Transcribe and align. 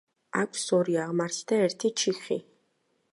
აქვს 0.43 0.63
ორი 0.77 0.97
აღმართი 1.03 1.45
და 1.51 1.59
ერთი 1.67 1.93
ჩიხი. 2.05 2.39